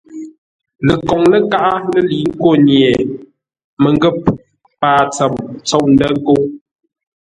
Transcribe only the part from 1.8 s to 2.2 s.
lə́